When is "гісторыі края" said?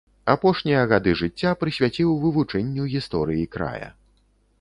2.95-3.89